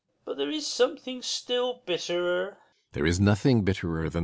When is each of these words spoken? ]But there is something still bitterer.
]But 0.25 0.37
there 0.37 0.49
is 0.49 0.65
something 0.65 1.21
still 1.21 1.83
bitterer. 1.85 2.57